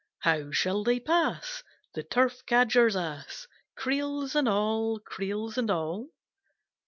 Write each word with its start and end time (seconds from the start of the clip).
How 0.21 0.49
shall 0.49 0.83
they 0.83 0.99
pass 0.99 1.61
The 1.93 2.01
Turf 2.01 2.43
Cadger's 2.47 2.95
Ass, 2.95 3.47
Creels 3.75 4.35
and 4.35 4.49
all, 4.49 4.99
creels 4.99 5.59
and 5.59 5.69
all? 5.69 6.09